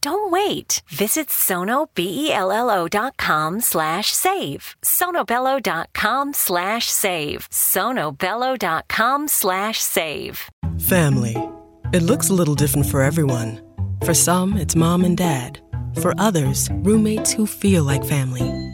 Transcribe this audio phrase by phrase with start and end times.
[0.00, 0.82] Don't wait.
[0.88, 4.76] Visit sonobello.com slash save.
[4.82, 7.48] sonobello.com slash save.
[7.50, 10.50] sonobello.com slash save.
[10.80, 11.36] Family.
[11.92, 13.60] It looks a little different for everyone.
[14.04, 15.60] For some, it's mom and dad.
[16.00, 18.73] For others, roommates who feel like family.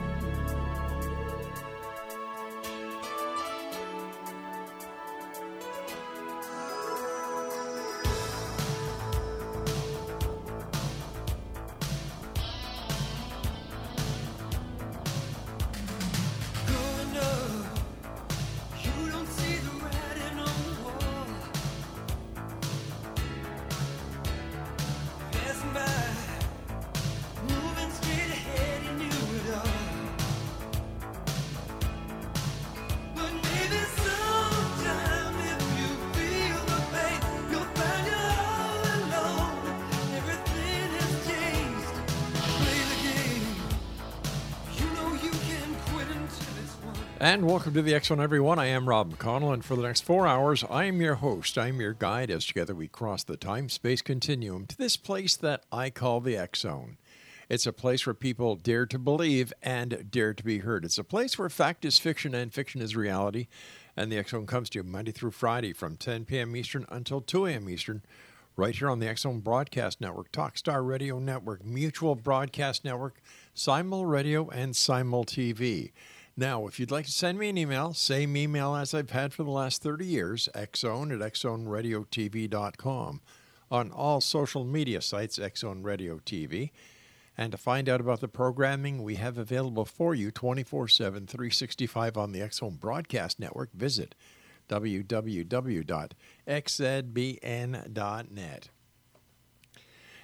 [47.41, 48.59] And welcome to the X Zone, everyone.
[48.59, 51.57] I am Rob McConnell, and for the next four hours, I am your host.
[51.57, 55.35] I am your guide as together we cross the time space continuum to this place
[55.37, 56.97] that I call the X Zone.
[57.49, 60.85] It's a place where people dare to believe and dare to be heard.
[60.85, 63.47] It's a place where fact is fiction and fiction is reality.
[63.97, 66.55] And the X Zone comes to you Monday through Friday from 10 p.m.
[66.55, 67.67] Eastern until 2 a.m.
[67.67, 68.03] Eastern,
[68.55, 73.19] right here on the X Zone Broadcast Network, Talkstar Radio Network, Mutual Broadcast Network,
[73.55, 75.89] Simul Radio, and Simul TV.
[76.37, 79.43] Now, if you'd like to send me an email, same email as I've had for
[79.43, 83.21] the last 30 years, xzone at xzoneradiotv.com.
[83.69, 86.71] On all social media sites, Xzone Radio TV.
[87.37, 92.17] And to find out about the programming we have available for you 24 7, 365
[92.17, 94.13] on the Xzone Broadcast Network, visit
[94.67, 95.49] www.xzbn.net.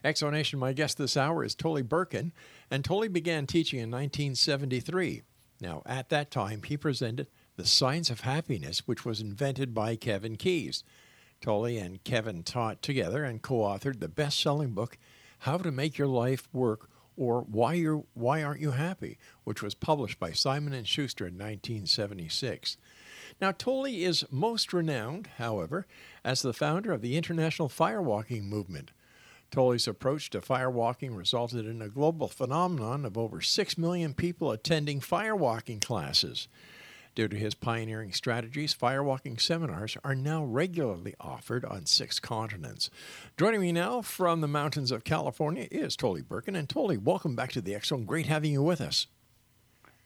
[0.05, 2.31] Exonation, my guest this hour is Tolly Burkan,
[2.69, 5.23] and Tolly began teaching in 1973.
[5.59, 10.35] Now, at that time, he presented The Science of Happiness, which was invented by Kevin
[10.35, 10.83] Keyes.
[11.41, 14.97] Tolly and Kevin taught together and co authored the best selling book,
[15.39, 19.73] How to Make Your Life Work or Why, You're, Why Aren't You Happy, which was
[19.73, 22.77] published by Simon & Schuster in 1976.
[23.41, 25.87] Now, Tolly is most renowned, however,
[26.23, 28.91] as the founder of the International Firewalking Movement.
[29.51, 34.99] Tolly's approach to firewalking resulted in a global phenomenon of over 6 million people attending
[34.99, 36.47] firewalking classes.
[37.15, 42.91] Due to his pioneering strategies, firewalking seminars are now regularly offered on six continents.
[43.37, 46.55] Joining me now from the mountains of California is Tolly Burkan.
[46.55, 48.05] And Tolly, welcome back to the Zone.
[48.05, 49.07] Great having you with us.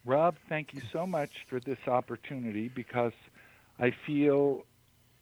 [0.05, 3.11] Rob, thank you so much for this opportunity because
[3.77, 4.63] I feel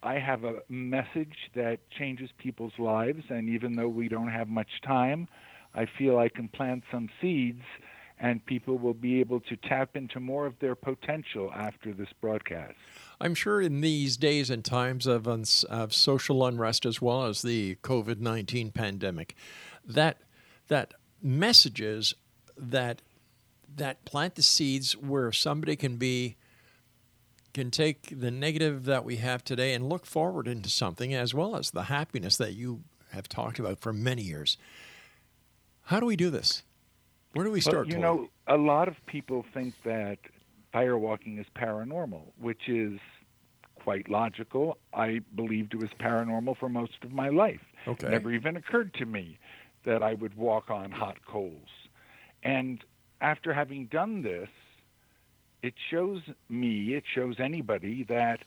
[0.01, 4.69] I have a message that changes people's lives, and even though we don't have much
[4.86, 5.28] time,
[5.75, 7.62] I feel I can plant some seeds
[8.19, 12.75] and people will be able to tap into more of their potential after this broadcast.
[13.22, 17.42] I'm sure in these days and times of, uns- of social unrest as well as
[17.42, 19.36] the COVID 19 pandemic,
[19.86, 20.18] that,
[20.68, 22.13] that messages
[22.57, 23.01] that,
[23.74, 26.36] that plant the seeds where somebody can be
[27.54, 31.56] can take the negative that we have today and look forward into something as well
[31.56, 34.57] as the happiness that you have talked about for many years.
[35.84, 36.63] How do we do this?
[37.34, 37.88] Where do we Well, start?
[37.88, 38.04] you Tony?
[38.04, 40.18] know, a lot of people think that
[40.74, 43.00] firewalking is paranormal, which is
[43.75, 44.78] quite logical.
[44.94, 47.62] I believed it was paranormal for most of my life.
[47.88, 48.07] Okay.
[48.07, 49.40] It never even occurred to me
[49.86, 51.69] that I would walk on hot coals.
[52.44, 52.84] And
[53.22, 54.50] after having done this,
[55.62, 58.42] it shows me, it shows anybody that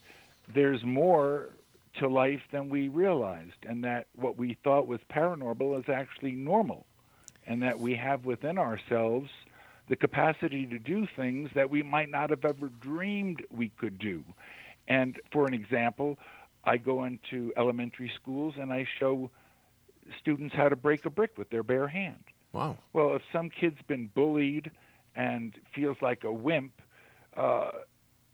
[0.53, 1.51] there's more
[1.99, 6.87] to life than we realized, and that what we thought was paranormal is actually normal,
[7.47, 9.31] and that we have within ourselves
[9.89, 14.25] the capacity to do things that we might not have ever dreamed we could do.
[14.89, 16.19] And for an example,
[16.65, 19.31] I go into elementary schools and I show
[20.21, 22.25] students how to break a brick with their bare hand.
[22.53, 22.77] wow.
[22.93, 24.71] Well, if some kid's been bullied
[25.15, 26.73] and feels like a wimp,
[27.37, 27.71] uh,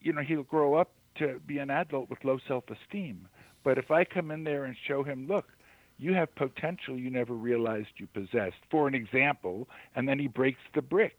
[0.00, 3.28] you know, he'll grow up to be an adult with low self esteem.
[3.64, 5.46] But if I come in there and show him, look,
[5.98, 10.60] you have potential you never realized you possessed, for an example, and then he breaks
[10.74, 11.18] the brick.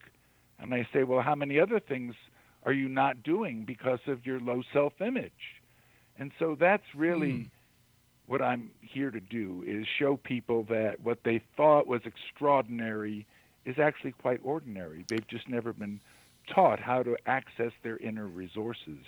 [0.58, 2.16] And I say, well, how many other things
[2.64, 5.62] are you not doing because of your low self image?
[6.18, 7.50] And so that's really
[8.30, 13.26] what I'm here to do is show people that what they thought was extraordinary
[13.66, 15.04] is actually quite ordinary.
[15.08, 16.00] They've just never been
[16.54, 19.00] taught how to access their inner resources.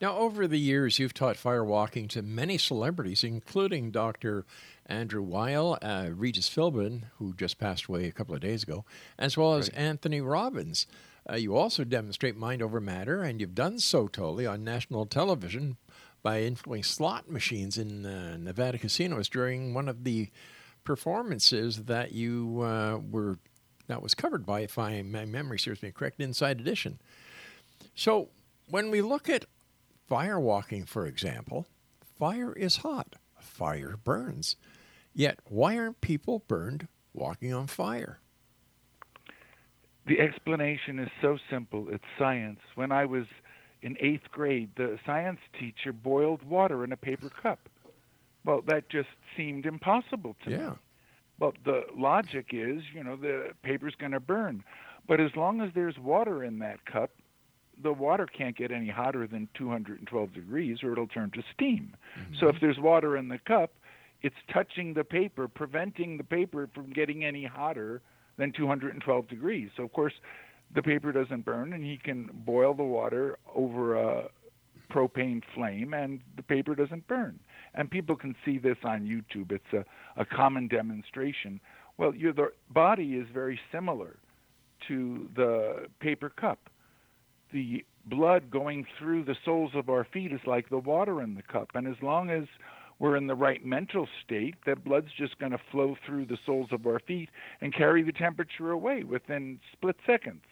[0.00, 4.46] Now, over the years, you've taught firewalking to many celebrities, including Dr.
[4.86, 8.84] Andrew Weil, uh, Regis Philbin, who just passed away a couple of days ago,
[9.18, 10.86] as well as Anthony Robbins.
[11.30, 15.76] Uh, you also demonstrate mind over matter, and you've done so totally on national television
[16.22, 20.30] by influencing slot machines in uh, Nevada casinos during one of the
[20.84, 23.38] performances that you uh, were
[23.90, 26.98] that was covered by, if I, my memory serves me correct, Inside Edition.
[27.94, 28.28] So
[28.68, 29.44] when we look at
[30.10, 31.66] firewalking, for example,
[32.18, 34.56] fire is hot, fire burns.
[35.12, 38.20] Yet, why aren't people burned walking on fire?
[40.06, 41.88] The explanation is so simple.
[41.90, 42.60] It's science.
[42.74, 43.26] When I was
[43.82, 47.68] in eighth grade, the science teacher boiled water in a paper cup.
[48.44, 50.56] Well, that just seemed impossible to me.
[51.40, 54.62] Well, the logic is, you know, the paper's going to burn.
[55.08, 57.10] But as long as there's water in that cup,
[57.82, 61.96] the water can't get any hotter than 212 degrees or it'll turn to steam.
[62.18, 62.34] Mm-hmm.
[62.38, 63.72] So if there's water in the cup,
[64.22, 68.02] it's touching the paper, preventing the paper from getting any hotter
[68.36, 69.70] than 212 degrees.
[69.76, 70.12] So, of course,
[70.74, 74.28] the paper doesn't burn and he can boil the water over a
[74.92, 77.38] propane flame and the paper doesn't burn.
[77.74, 79.52] And people can see this on YouTube.
[79.52, 79.84] It's a,
[80.20, 81.60] a common demonstration.
[81.98, 84.16] Well, your the body is very similar
[84.88, 86.58] to the paper cup.
[87.52, 91.42] The blood going through the soles of our feet is like the water in the
[91.42, 91.70] cup.
[91.74, 92.44] And as long as
[92.98, 96.68] we're in the right mental state, that blood's just going to flow through the soles
[96.70, 97.28] of our feet
[97.60, 100.42] and carry the temperature away within split seconds.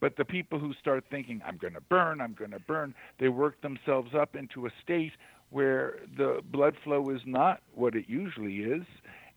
[0.00, 3.28] But the people who start thinking, I'm going to burn, I'm going to burn, they
[3.28, 5.12] work themselves up into a state
[5.50, 8.84] where the blood flow is not what it usually is.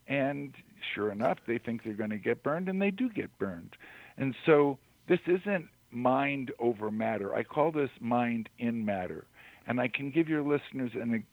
[0.07, 0.53] And
[0.93, 3.75] sure enough, they think they're going to get burned, and they do get burned.
[4.17, 4.77] And so
[5.07, 7.33] this isn't mind over matter.
[7.35, 9.25] I call this mind in matter.
[9.67, 11.23] And I can give your listeners an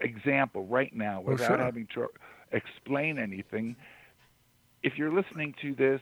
[0.00, 1.58] example right now Oh, without sure.
[1.58, 2.08] having to
[2.52, 3.76] explain anything.
[4.82, 6.00] If you're listening to this,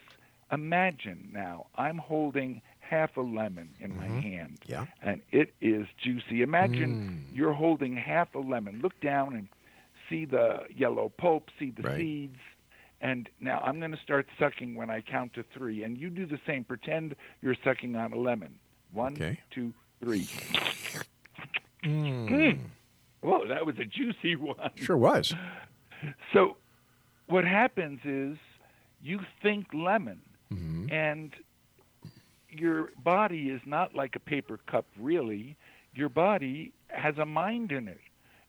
[0.51, 4.21] imagine now I'm holding half a lemon in my mm-hmm.
[4.21, 4.87] hand Yeah.
[5.03, 6.43] and it is juicy.
[6.43, 7.37] Imagine mm.
[7.37, 8.81] you're holding half a lemon.
[8.83, 9.49] Look down and
[10.09, 11.97] see the yellow pulp, see the Right.
[11.99, 12.39] seeds.
[13.01, 15.85] And now I'm going to start sucking when I count to three.
[15.85, 16.65] And you do the same.
[16.65, 18.55] Pretend you're sucking on a lemon.
[18.93, 19.39] One, Okay.
[19.51, 20.27] two, three.
[21.85, 22.29] Mm.
[22.29, 22.59] mm.
[23.21, 24.71] Whoa, that was a juicy one.
[24.77, 25.35] Sure was.
[26.33, 26.57] So,
[27.27, 28.39] what happens is
[29.03, 30.21] you think lemon,
[30.53, 30.91] mm-hmm.
[30.93, 31.33] and
[32.51, 35.57] your body is not like a paper cup, really.
[35.95, 38.01] Your body has a mind in it.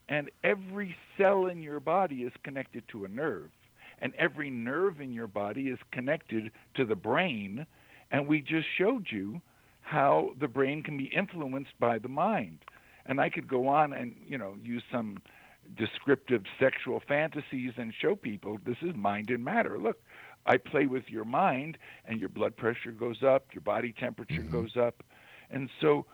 [0.07, 3.49] And every cell in your body is connected to a nerve.
[4.01, 7.65] And every nerve in your body is connected to the brain.
[8.11, 9.41] And we just showed you
[9.81, 12.59] how the brain can be influenced by the mind.
[13.05, 15.17] And I could go on and, you know, use some
[15.77, 19.77] descriptive sexual fantasies and show people this is mind and matter.
[19.77, 19.99] Look,
[20.45, 24.51] I play with your mind and your blood pressure goes up, your body temperature mm-hmm.
[24.51, 25.03] goes up.
[25.51, 26.05] And so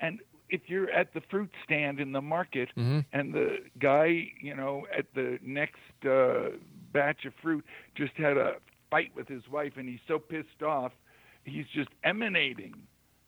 [0.00, 0.20] And
[0.50, 3.04] if you're at the fruit stand in the market Mhm.
[3.12, 6.50] and the guy, you know, at the next uh,
[6.92, 8.56] batch of fruit just had a
[8.90, 10.92] fight with his wife and he's so pissed off,
[11.44, 12.74] he's just emanating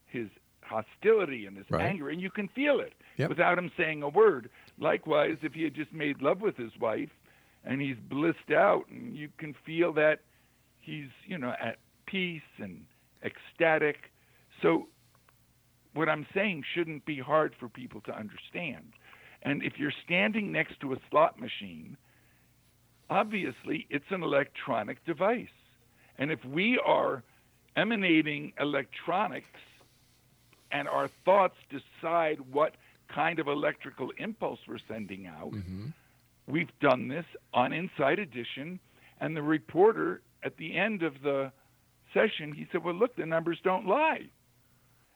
[0.06, 0.28] his
[0.70, 1.82] hostility and his Right.
[1.90, 3.28] anger, and you can feel it Yep.
[3.28, 4.48] without him saying a word.
[4.78, 7.10] Likewise, if he had just made love with his wife
[7.64, 10.20] and he's blissed out, and you can feel that
[10.80, 12.86] he's, you know, at peace and
[13.22, 14.10] ecstatic.
[14.62, 14.88] So
[15.92, 18.92] what I'm saying shouldn't be hard for people to understand.
[19.42, 21.96] And if you're standing next to a slot machine,
[23.10, 25.48] obviously it's an electronic device.
[26.16, 27.22] And if we are
[27.76, 29.58] emanating electronics
[30.72, 32.74] and our thoughts decide what
[33.08, 35.52] kind of electrical impulse we're sending out,
[36.46, 38.78] we've done this on Inside Edition.
[39.20, 41.52] And the reporter at the end of the
[42.14, 44.30] session, he said, Well, look, the numbers don't lie.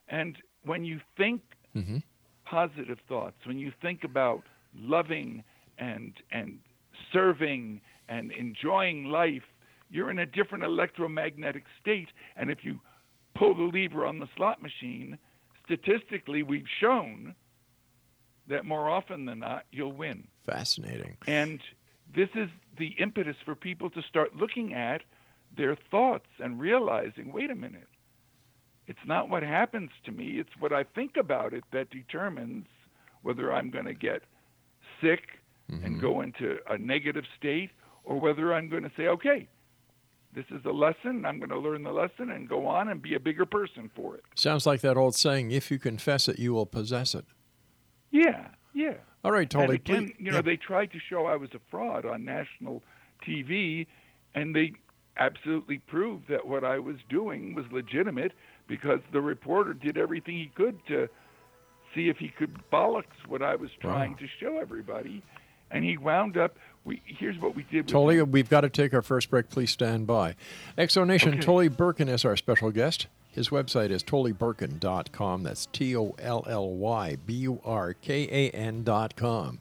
[0.08, 1.40] And when you think
[1.74, 2.02] Mhm.
[2.44, 4.44] positive thoughts, when you think about
[4.74, 5.42] loving
[5.78, 6.60] and and
[7.12, 9.44] serving and enjoying life,
[9.90, 12.08] you're in a different electromagnetic state.
[12.36, 12.80] And if you
[13.34, 15.18] pull the lever on the slot machine,
[15.64, 17.34] statistically, we've shown
[18.48, 20.28] that more often than not, you'll win.
[20.44, 21.16] Fascinating.
[21.26, 21.60] And
[22.14, 25.02] this is the impetus for people to start looking at
[25.56, 27.88] their thoughts and realizing wait a minute,
[28.86, 32.66] it's not what happens to me, it's what I think about it that determines
[33.22, 34.22] whether I'm going to get
[35.00, 35.22] sick
[35.68, 36.00] and mm-hmm.
[36.00, 37.70] go into a negative state
[38.04, 39.48] or whether I'm going to say, okay,
[40.34, 43.14] this is a lesson, I'm going to learn the lesson and go on and be
[43.14, 44.24] a bigger person for it.
[44.34, 47.24] Sounds like that old saying: "If you confess it, you will possess it."
[48.10, 48.94] Yeah, yeah.
[49.24, 49.76] All right, And totally.
[49.76, 50.42] again, please- you know, yeah.
[50.42, 52.82] they tried to show I was a fraud on national
[53.26, 53.86] TV,
[54.34, 54.72] and they
[55.16, 58.32] absolutely proved that what I was doing was legitimate
[58.66, 61.08] because the reporter did everything he could to
[61.94, 64.18] see if he could bollocks what I was trying Wow.
[64.18, 65.22] to show everybody,
[65.74, 66.56] and he wound up.
[66.84, 67.90] We here's what we did.
[67.90, 68.30] Him.
[68.30, 69.50] we've got to take our first break.
[69.50, 70.36] Please stand by.
[70.78, 71.40] Exonation, Okay.
[71.40, 73.08] Tolly Burkan is our special guest.
[73.30, 75.42] His website is tollyburkan.com.
[75.42, 79.60] That's T O L L Y B U R K A N.com.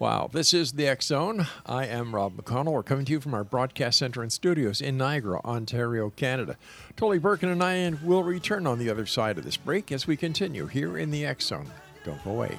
[0.00, 1.46] Wow, this is the X Zone.
[1.64, 2.72] I am Rob McConnell.
[2.72, 6.56] We're coming to you from our broadcast center and studios in Niagara, Ontario, Canada.
[6.96, 10.16] Tolly Burkan and I will return on the other side of this break as we
[10.16, 11.70] continue here in the X Zone.
[12.04, 12.58] Don't go away.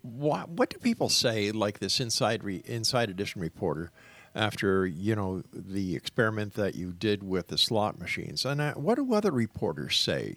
[0.00, 3.92] what, what do people say, like this Inside, re, inside Edition reporter?
[4.36, 8.44] After you know the experiment that you did with the slot machines.
[8.44, 10.36] And uh, what do other reporters say?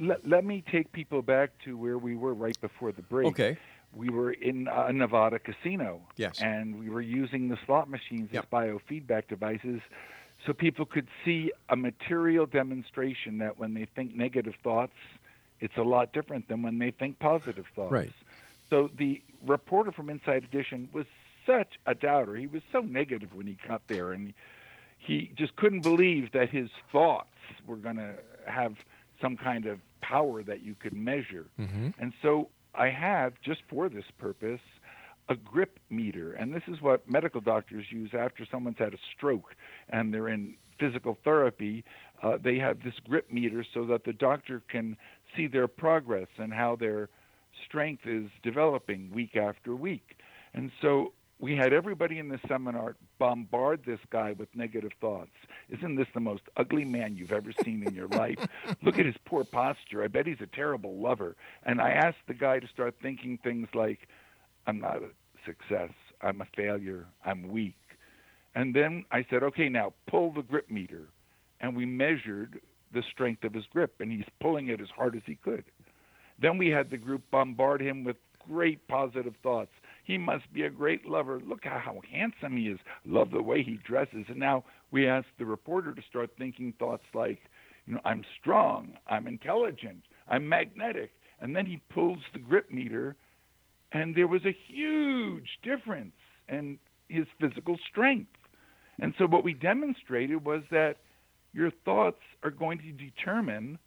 [0.00, 3.28] Let, let me take people back to where we were right before the break.
[3.28, 3.58] Okay.
[3.94, 6.02] We were in a Nevada casino.
[6.16, 6.40] Yes.
[6.40, 8.44] And we were using the slot machines Yep.
[8.44, 9.80] as biofeedback devices
[10.44, 14.92] so people could see a material demonstration that when they think negative thoughts,
[15.60, 17.92] it's a lot different than when they think positive thoughts.
[17.92, 18.12] Right.
[18.68, 21.06] So the reporter from Inside Edition was
[21.46, 22.34] such a doubter.
[22.36, 24.34] He was so negative when he got there, and
[24.98, 27.28] he just couldn't believe that his thoughts
[27.66, 28.14] were going to
[28.46, 28.74] have
[29.20, 31.46] some kind of power that you could measure.
[31.98, 34.60] And so I have, just for this purpose,
[35.28, 36.32] a grip meter.
[36.34, 39.54] And this is what medical doctors use after someone's had a stroke
[39.88, 41.84] and they're in physical therapy.
[42.22, 44.96] Uh, they have this grip meter so that the doctor can
[45.36, 47.08] see their progress and how their
[47.66, 50.18] strength is developing week after week.
[50.54, 55.32] And so we had everybody in the seminar bombard this guy with negative thoughts.
[55.68, 58.38] Isn't this the most ugly man you've ever seen in your life?
[58.82, 60.02] Look at his poor posture.
[60.02, 61.36] I bet he's a terrible lover.
[61.64, 64.08] And I asked the guy to start thinking things like,
[64.66, 65.10] I'm not a
[65.44, 65.90] success.
[66.22, 67.06] I'm a failure.
[67.24, 67.76] I'm weak.
[68.54, 71.08] And then I said, okay, now pull the grip meter.
[71.60, 72.60] And we measured
[72.92, 75.64] the strength of his grip, and he's pulling it as hard as he could.
[76.38, 78.16] Then we had the group bombard him with
[78.48, 79.72] great positive thoughts.
[80.06, 81.40] He must be a great lover.
[81.44, 82.78] Look how, handsome he is.
[83.04, 84.24] Love the way he dresses.
[84.28, 87.40] And now we asked the reporter to start thinking thoughts like,
[87.86, 91.10] you know, I'm strong, I'm intelligent, I'm magnetic.
[91.40, 93.16] And then he pulls the grip meter,
[93.92, 96.14] and there was a huge difference
[96.48, 98.30] in his physical strength.
[99.00, 100.98] And so what we demonstrated was that
[101.52, 103.78] your thoughts are going to determine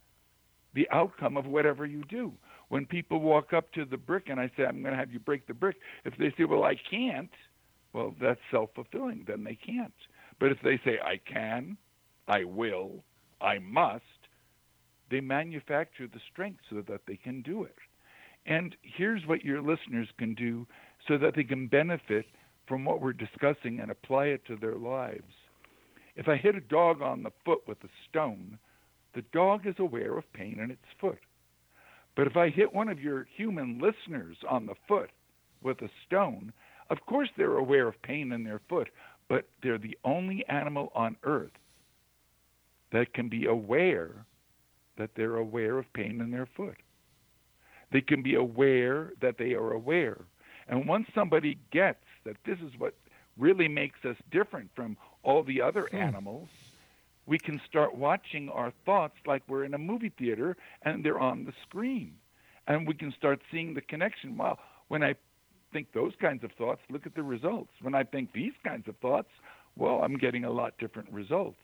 [0.74, 2.32] the outcome of whatever you do.
[2.70, 5.18] When people walk up to the brick and I say, I'm going to have you
[5.18, 7.30] break the brick, if they say, Well, I can't,
[7.92, 9.24] well, that's self fulfilling.
[9.26, 9.92] Then they can't.
[10.38, 11.76] But if they say, I can,
[12.28, 13.02] I will,
[13.40, 14.04] I must,
[15.10, 17.74] they manufacture the strength so that they can do it.
[18.46, 20.64] And here's what your listeners can do
[21.08, 22.26] so that they can benefit
[22.68, 25.34] from what we're discussing and apply it to their lives.
[26.14, 28.58] If I hit a dog on the foot with a stone,
[29.14, 31.18] the dog is aware of pain in its foot.
[32.14, 35.10] But if I hit one of your human listeners on the foot
[35.62, 36.52] with a stone,
[36.90, 38.88] of course they're aware of pain in their foot,
[39.28, 41.52] but they're the only animal on earth
[42.92, 44.26] that can be aware
[44.96, 46.76] that they're aware of pain in their foot.
[47.92, 50.18] They can be aware that they are aware.
[50.68, 52.94] And once somebody gets that this is what
[53.36, 55.96] really makes us different from all the other hmm.
[55.96, 56.48] animals,
[57.30, 61.44] we can start watching our thoughts like we're in a movie theater and they're on
[61.44, 62.12] the screen.
[62.66, 64.36] And we can start seeing the connection.
[64.36, 65.14] Wow, when I
[65.72, 67.70] think those kinds of thoughts, look at the results.
[67.82, 69.28] When I think these kinds of thoughts,
[69.76, 71.60] well, I'm getting a lot different results.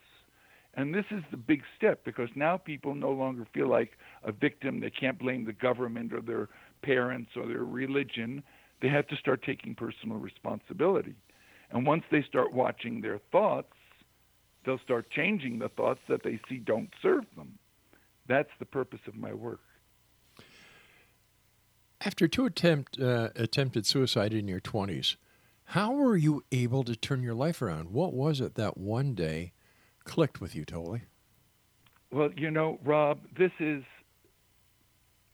[0.74, 4.78] And this is the big step because now people no longer feel like a victim.
[4.78, 6.48] They can't blame the government or their
[6.82, 8.44] parents or their religion.
[8.80, 11.16] They have to start taking personal responsibility.
[11.72, 13.72] And once they start watching their thoughts,
[14.66, 17.58] they'll start changing the thoughts that they see don't serve them.
[18.28, 19.60] That's the purpose of my work.
[22.00, 25.16] After two attempt, uh, attempted suicide in your 20s,
[25.70, 27.90] how were you able to turn your life around?
[27.90, 29.52] What was it that one day
[30.04, 31.02] clicked with you, Tolly?
[32.12, 33.82] Well, you know, Rob, this is.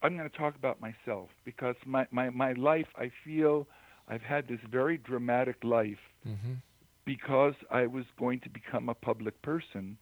[0.01, 3.67] I'm going to talk about myself because my, my, my life, I feel
[4.09, 6.53] I've had this very dramatic life Mm-hmm.
[7.05, 9.97] Because I was going to become a public person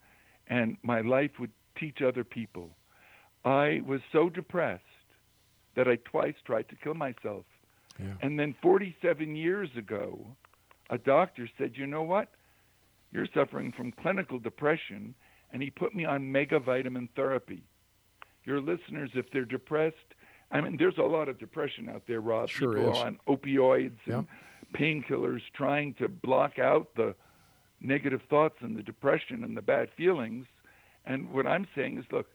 [0.47, 2.69] and my life would teach other people.
[3.43, 4.83] I was so depressed
[5.75, 7.45] that I twice tried to kill myself.
[7.99, 8.13] Yeah.
[8.21, 10.35] And then 47 years ago,
[10.89, 12.29] a doctor said, You know what?
[13.11, 15.15] You're suffering from clinical depression.
[15.53, 17.63] And he put me on mega vitamin therapy.
[18.45, 19.95] Your listeners, if they're depressed,
[20.51, 22.49] I mean, there's a lot of depression out there, Rob.
[22.49, 22.99] Sure People is.
[22.99, 24.27] on opioids and
[24.73, 27.15] painkillers trying to block out the
[27.81, 30.45] negative thoughts and the depression and the bad feelings.
[31.05, 32.27] And what I'm saying is, look,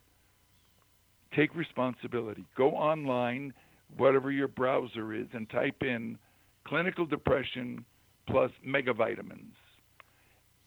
[1.34, 2.44] take responsibility.
[2.56, 3.52] Go online,
[3.96, 6.18] whatever your browser is, and type in
[6.66, 7.84] clinical depression
[8.28, 9.54] plus megavitamins.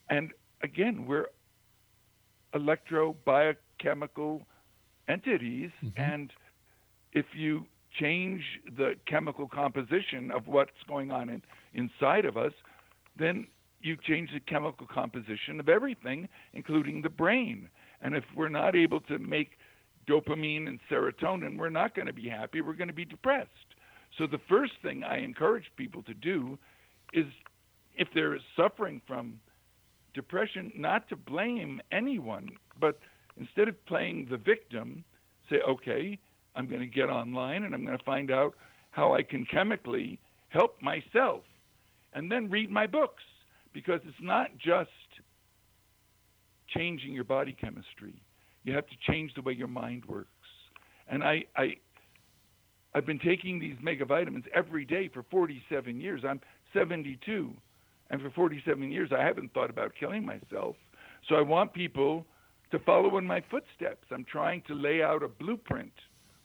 [0.09, 0.31] And
[0.63, 1.27] again, we're
[2.55, 4.41] electrobiochemical
[5.07, 6.01] entities, mm-hmm.
[6.01, 6.31] and
[7.13, 7.65] if you
[7.99, 8.43] change
[8.77, 11.41] the chemical composition of what's going on in,
[11.73, 12.53] inside of us,
[13.17, 13.47] then
[13.81, 17.69] you change the chemical composition of everything, including the brain.
[18.01, 19.51] And if we're not able to make
[20.07, 22.61] dopamine and serotonin, we're not going to be happy.
[22.61, 23.49] We're going to be depressed.
[24.17, 26.57] So the first thing I encourage people to do
[27.13, 27.25] is
[27.95, 29.39] if they're suffering from
[30.13, 32.99] depression, not to blame anyone, but
[33.37, 35.03] instead of playing the victim,
[35.49, 36.17] say, okay,
[36.55, 38.55] I'm going to get online and I'm going to find out
[38.91, 41.43] how I can chemically help myself,
[42.13, 43.23] and then read my books
[43.73, 44.89] because it's not just
[46.75, 48.21] changing your body chemistry.
[48.63, 50.29] You have to change the way your mind works.
[51.07, 51.75] And I, I,
[52.93, 56.21] I've been taking these mega vitamins every day for 47 years.
[56.27, 56.41] I'm
[56.73, 57.51] 72,
[58.09, 60.75] and for 47 years I haven't thought about killing myself.
[61.27, 62.25] So I want people
[62.71, 64.05] to follow in my footsteps.
[64.11, 65.93] I'm trying to lay out a blueprint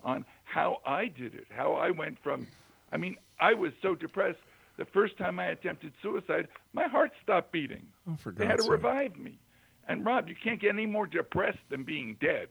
[0.03, 2.47] on how I did it, how I went from.
[2.93, 4.39] I mean, I was so depressed.
[4.77, 7.87] The first time I attempted suicide, my heart stopped beating.
[8.09, 8.73] Oh, for They had to sake.
[8.73, 9.39] revive me.
[9.87, 12.49] And Rob, you can't get any more depressed than being dead.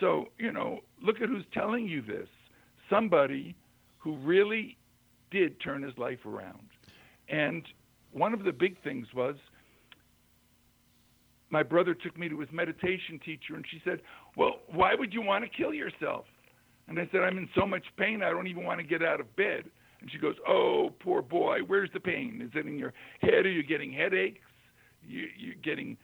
[0.00, 2.28] So, you know, look at who's telling you this.
[2.88, 3.54] Somebody
[3.98, 4.76] who really
[5.30, 6.68] did turn his life around.
[7.28, 7.64] And
[8.12, 9.36] one of the big things was
[11.50, 14.00] my brother took me to his meditation teacher and she said,
[14.36, 16.24] Well, why would you want to kill yourself?
[16.88, 19.20] And I said, I'm in so much pain, I don't even want to get out
[19.20, 19.64] of bed.
[20.02, 22.42] And she goes, Oh, poor boy, where's the pain?
[22.44, 23.46] Is it in your head?
[23.46, 24.40] Are you getting headaches?
[25.06, 25.96] You, you're getting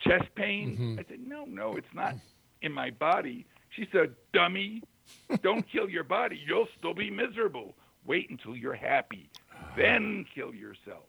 [0.00, 0.70] chest pain?
[0.72, 1.00] Mm-hmm.
[1.00, 2.14] I said, No, no, it's not
[2.62, 3.44] in my body.
[3.70, 4.82] She said, Dummy,
[5.42, 6.40] don't kill your body.
[6.46, 7.74] You'll still be miserable.
[8.06, 9.28] Wait until you're happy,
[9.76, 11.04] then kill yourself.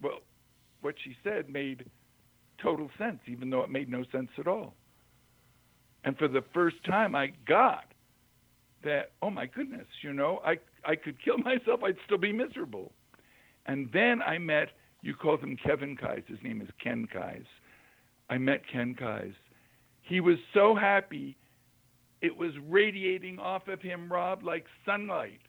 [0.00, 0.20] Well,
[0.80, 1.90] what she said made
[2.62, 4.74] total sense, even though it made no sense at all.
[6.04, 7.91] And for the first time, I got
[8.84, 12.92] that, oh my goodness, you know, I, I could kill myself, I'd still be miserable.
[13.66, 14.68] And then I met,
[15.02, 17.46] you called him Kevin Keyes, his name is Ken Keyes.
[18.28, 19.34] I met Ken Keyes.
[20.00, 21.36] He was so happy,
[22.20, 25.40] it was radiating off of him, Rob, like sunlight.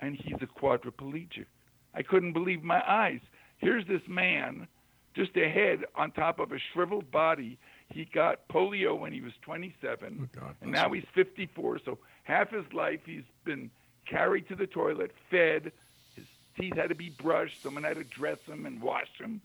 [0.00, 1.46] And he's a quadriplegic.
[1.94, 3.20] I couldn't believe my eyes.
[3.58, 4.66] Here's this man,
[5.14, 7.58] just a head on top of a shriveled body.
[7.90, 11.80] He got polio when he was 27, Oh, God and now he's 54.
[11.84, 13.70] So half his life he's been
[14.06, 15.72] carried to the toilet, fed.
[16.14, 16.24] His
[16.58, 17.62] teeth had to be brushed.
[17.62, 19.40] Someone had to dress him and wash him.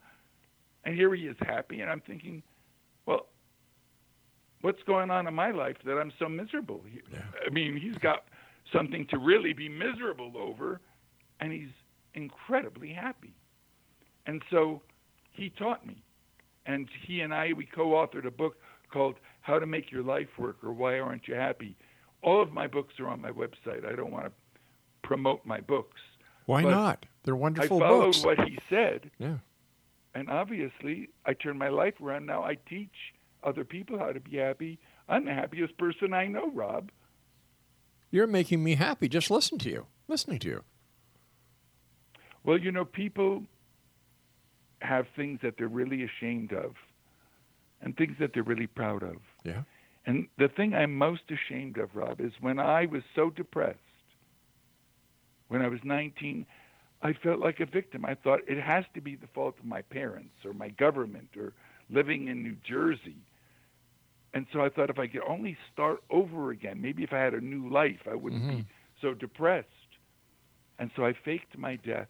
[0.83, 1.81] And here he is happy.
[1.81, 2.41] And I'm thinking,
[3.05, 3.27] well,
[4.61, 6.81] what's going on in my life that I'm so miserable?
[6.91, 7.01] He,
[7.45, 8.25] I mean, he's got
[8.71, 10.79] something to really be miserable over,
[11.39, 11.69] and he's
[12.13, 13.33] incredibly happy.
[14.25, 14.81] And so
[15.31, 16.03] he taught me.
[16.65, 18.57] And he and I, we co authored a book
[18.91, 21.75] called How to Make Your Life Work or Why Aren't You Happy?
[22.21, 23.85] All of my books are on my website.
[23.85, 24.31] I don't want to
[25.03, 26.01] promote my books.
[26.45, 27.05] Why But not?
[27.23, 28.23] They're wonderful I followed books.
[28.23, 29.37] what he said, Yeah.
[30.15, 32.25] and obviously I turned my life around.
[32.25, 34.79] Now I teach other people how to be happy.
[35.07, 36.91] I'm the happiest person I know, Rob.
[38.11, 40.63] You're making me happy just listen to you, listening to you.
[42.43, 43.43] Well, you know, people
[44.81, 46.75] have things that they're really ashamed of
[47.81, 49.17] and things that they're really proud of.
[49.43, 49.63] Yeah.
[50.05, 53.77] And the thing I'm most ashamed of, Rob, is when I was so depressed,
[55.49, 56.45] when I was 19,
[57.01, 58.05] I felt like a victim.
[58.05, 61.53] I thought it has to be the fault of my parents or my government or
[61.89, 63.17] living in New Jersey.
[64.33, 67.33] And so I thought if I could only start over again, maybe if I had
[67.33, 68.61] a new life, I wouldn't be mm-hmm.
[69.01, 69.67] so depressed.
[70.77, 72.07] And so I faked my death.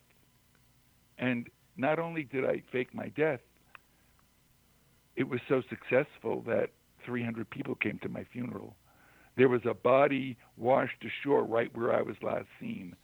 [1.17, 3.39] And not only did I fake my death,
[5.15, 6.69] it was so successful that
[7.09, 8.75] 300 people came to my funeral.
[9.35, 12.95] There was a body washed ashore right where I was last seen.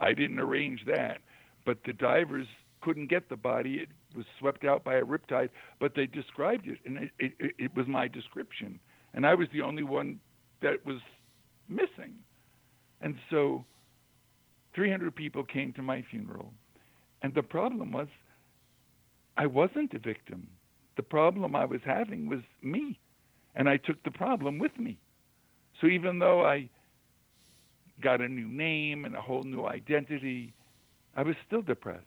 [0.00, 1.18] I didn't arrange that,
[1.66, 2.46] but the divers
[2.80, 3.74] couldn't get the body.
[3.74, 7.76] It was swept out by a riptide, but they described it, and it, it, it-
[7.76, 8.80] was my description.
[9.12, 10.20] And I was the only one
[10.62, 11.00] that was
[11.68, 12.14] missing.
[13.02, 13.64] And so
[14.74, 16.52] 300 people came to my funeral.
[17.22, 18.08] And the problem was,
[19.36, 20.48] I wasn't a victim.
[20.96, 22.98] The problem I was having was me.
[23.54, 24.98] And I took the problem with me.
[25.80, 26.68] So even though I
[28.00, 30.54] got a new name and a whole new identity,
[31.16, 32.04] I was still depressed.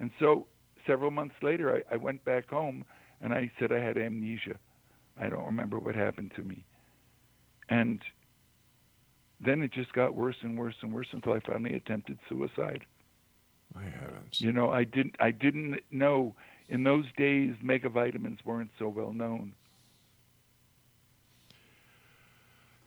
[0.00, 0.46] And so
[0.86, 2.84] several months later, I, I went back home
[3.20, 4.56] and I said I had amnesia.
[5.20, 6.64] I don't remember what happened to me.
[7.68, 8.00] And
[9.44, 12.84] then it just got worse and worse and worse until I finally attempted suicide.
[13.74, 14.38] My heavens.
[14.38, 16.34] You know, I didn't I didn't know
[16.68, 19.54] in those days mega vitamins weren't so well known.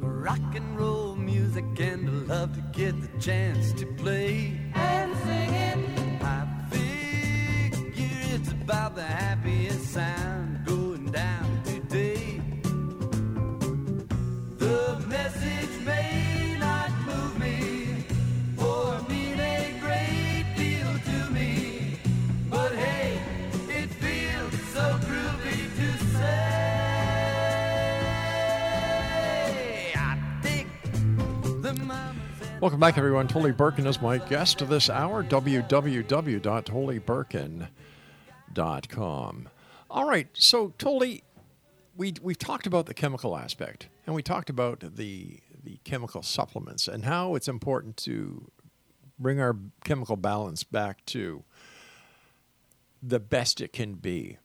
[0.00, 5.91] rock and roll music and love to get the chance to play and sing it.
[8.72, 12.40] About the happiest sound going down today.
[14.56, 18.06] The message may not move me
[18.56, 21.98] or mean a great deal to me,
[22.48, 23.20] but hey,
[23.68, 26.72] it feels so groovy to say.
[29.94, 30.66] I dig
[31.60, 31.74] the
[32.62, 33.28] Welcome back, everyone.
[33.28, 35.22] Tolly Burkan is my guest this hour.
[38.54, 39.48] www.tollyburkan.com.
[39.90, 41.22] All right, so Tolly,
[41.96, 46.88] we we've talked about the chemical aspect, and we talked about the the chemical supplements
[46.88, 48.50] and how it's important to
[49.18, 51.44] bring our chemical balance back to
[53.02, 54.38] the best it can be.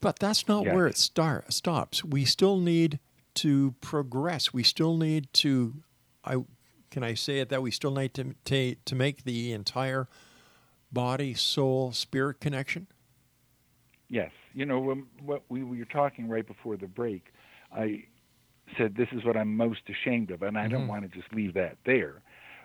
[0.00, 0.74] But that's not Yes.
[0.74, 2.04] where it star- stops.
[2.04, 3.00] We still need
[3.36, 4.52] to progress.
[4.52, 5.82] We still need to
[6.24, 6.44] I
[6.90, 10.06] can I say it that we still need to to, to make the entire
[10.92, 12.86] body, soul, spirit connection?
[14.08, 17.32] Yes, you know when, what we were talking right before the break.
[17.72, 18.04] I
[18.76, 20.88] said this is what I'm most ashamed of, and I don't Mhm.
[20.88, 22.22] want to just leave that there.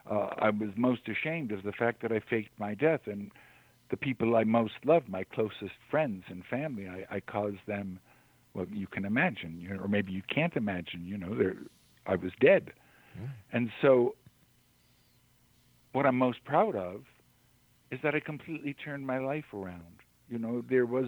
[0.10, 3.32] Uh, I was most ashamed of the fact that I faked my death, and
[3.90, 8.00] the people I most loved, my closest friends and family, I, I caused them.
[8.54, 11.06] Well, you can imagine, you know, or maybe you can't imagine.
[11.06, 11.54] You know,
[12.06, 12.74] I was dead,
[13.52, 14.16] and so
[15.94, 17.04] what I'm most proud of
[17.92, 20.01] is that I completely turned my life around.
[20.32, 21.08] You know, there was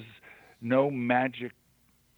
[0.62, 1.54] no magic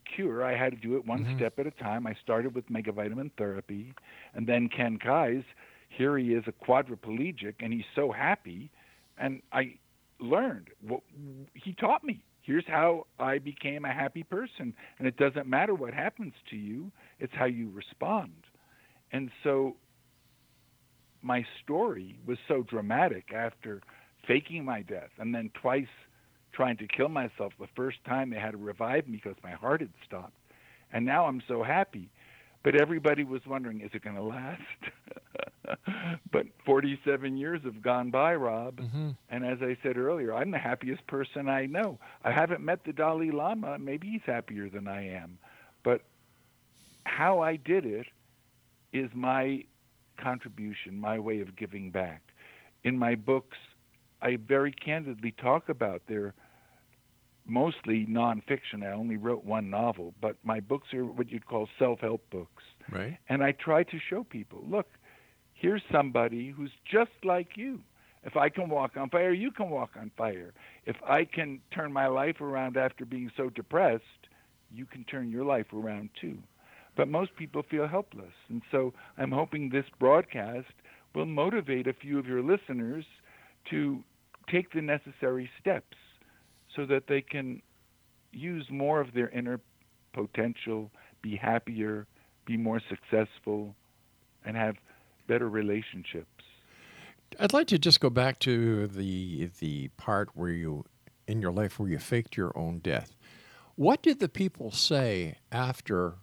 [0.04, 0.44] cure.
[0.44, 1.34] I had to do it one Mhm.
[1.36, 2.06] step at a time.
[2.06, 3.94] I started with megavitamin therapy,
[4.34, 5.44] and then Ken Keyes.
[5.88, 8.70] Here he is, a quadriplegic, and he's so happy.
[9.16, 9.78] And I
[10.18, 10.70] learned.
[10.80, 11.02] What,
[11.54, 12.22] he taught me.
[12.42, 14.74] Here's how I became a happy person.
[14.98, 16.90] And it doesn't matter what happens to you;
[17.20, 18.46] it's how you respond.
[19.12, 19.76] And so
[21.22, 23.80] my story was so dramatic after
[24.26, 25.88] faking my death and then twice
[26.56, 27.52] trying to kill myself.
[27.60, 30.32] The first time they had to revive me because my heart had stopped.
[30.92, 32.08] And now I'm so happy.
[32.64, 34.62] But everybody was wondering, is it going to last?
[36.32, 38.80] but 47 years have gone by, Rob.
[38.80, 39.10] Mm-hmm.
[39.28, 41.98] And as I said earlier, I'm the happiest person I know.
[42.24, 43.78] I haven't met the Dalai Lama.
[43.78, 45.38] Maybe he's happier than I am.
[45.84, 46.02] But
[47.04, 48.06] how I did it
[48.92, 49.62] is my
[50.18, 52.22] contribution, my way of giving back.
[52.82, 53.58] In my books,
[54.22, 56.34] I very candidly talk about their
[57.46, 58.82] mostly nonfiction.
[58.82, 62.62] I only wrote one novel, but my books are what you'd call self help books.
[62.90, 63.18] Right.
[63.28, 64.86] And I try to show people look,
[65.54, 67.80] here's somebody who's just like you.
[68.24, 70.52] If I can walk on fire, you can walk on fire.
[70.84, 74.02] If I can turn my life around after being so depressed,
[74.72, 76.38] you can turn your life around too.
[76.96, 78.32] But most people feel helpless.
[78.48, 80.72] And so I'm hoping this broadcast
[81.14, 83.04] will motivate a few of your listeners
[83.70, 84.02] to
[84.50, 85.96] take the necessary steps
[86.76, 87.60] so that they can
[88.32, 89.58] use more of their inner
[90.12, 90.90] potential,
[91.22, 92.06] be happier,
[92.44, 93.74] be more successful,
[94.44, 94.76] and have
[95.26, 96.28] better relationships.
[97.40, 100.84] I'd like to just go back to the the part where you
[101.26, 103.16] in your life where you faked your own death.
[103.74, 106.14] What did the people say after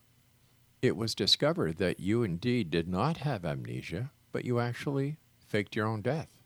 [0.81, 5.87] it was discovered that you indeed did not have amnesia, but you actually faked your
[5.87, 6.39] own death?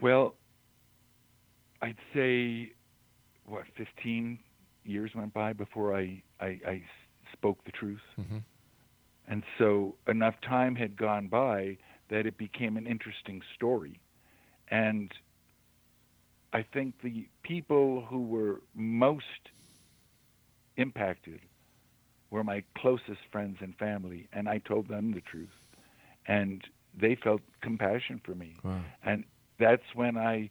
[0.00, 0.34] Well,
[1.82, 2.72] I'd say
[3.46, 4.38] what 15
[4.84, 6.82] years went by before I I, I
[7.32, 8.42] spoke the truth, Mhm.
[9.28, 14.00] and so enough time had gone by that it became an interesting story,
[14.68, 15.12] and
[16.52, 19.50] I think the people who were most
[20.76, 21.40] impacted
[22.30, 25.48] were my closest friends and family, and I told them the truth,
[26.26, 26.62] and
[26.94, 28.56] they felt compassion for me.
[28.62, 28.80] Wow.
[29.02, 29.24] And
[29.58, 30.50] that's when I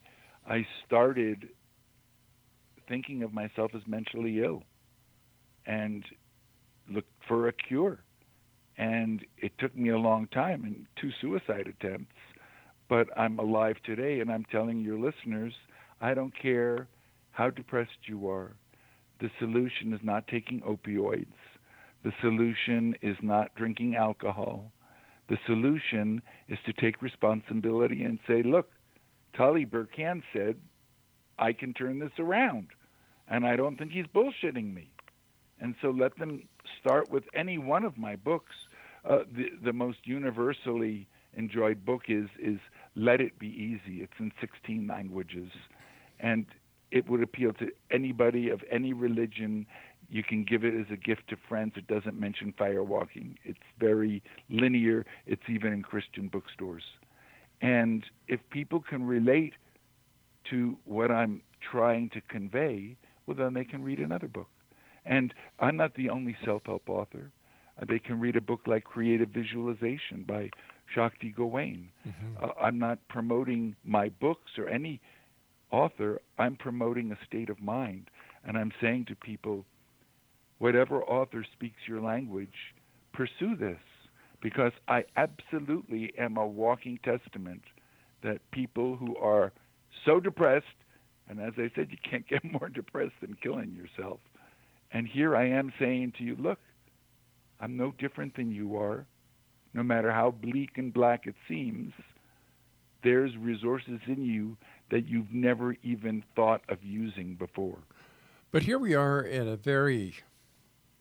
[0.49, 1.49] I started
[2.88, 4.63] thinking of myself as mentally ill
[5.67, 6.03] and
[6.91, 7.99] looked for a cure.
[8.75, 12.15] And it took me a long time and two suicide attempts,
[12.88, 15.53] but I'm alive today and I'm telling your listeners,
[16.01, 16.88] I don't care
[17.31, 18.53] how depressed you are.
[19.21, 21.27] The solution is not taking opioids.
[22.03, 24.71] The solution is not drinking alcohol.
[25.27, 28.71] The solution is to take responsibility and say, look,
[29.35, 30.55] Tolly Burkan said,
[31.37, 32.67] I can turn this around.
[33.27, 34.91] And I don't think he's bullshitting me.
[35.61, 36.43] And so let them
[36.79, 38.55] start with any one of my books.
[39.07, 42.59] Uh, the, the most universally enjoyed book is, is
[42.95, 44.01] Let It Be Easy.
[44.01, 45.51] It's in 16 languages.
[46.19, 46.45] And
[46.91, 49.67] it would appeal to anybody of any religion.
[50.09, 51.73] You can give it as a gift to friends.
[51.75, 53.35] It doesn't mention firewalking.
[53.43, 55.05] It's very linear.
[55.27, 56.83] It's even in Christian bookstores.
[57.61, 59.53] And if people can relate
[60.49, 61.41] to what I'm
[61.71, 62.95] trying to convey,
[63.25, 64.47] well, then they can read another book.
[65.05, 67.31] And I'm not the only self help author.
[67.81, 70.49] Uh, They can read a book like Creative Visualization by
[70.93, 71.89] Shakti Gawain.
[72.41, 74.99] Uh, I'm not promoting my books or any
[75.71, 78.09] author, I'm promoting a state of mind.
[78.45, 79.65] And I'm saying to people,
[80.57, 82.73] whatever author speaks your language,
[83.13, 83.79] pursue this.
[84.41, 87.62] Because I absolutely am a walking testament
[88.23, 89.52] that people who are
[90.06, 90.65] so depressed,
[91.28, 94.19] and as I said, you can't get more depressed than killing yourself.
[94.91, 96.60] And here I am saying to you, look,
[97.60, 99.06] I'm no different than you are.
[99.73, 101.93] No matter how bleak and black it seems,
[103.04, 104.58] there's resources in you
[104.89, 107.78] that you've never even thought of using before.
[108.52, 110.15] But here we are in a very,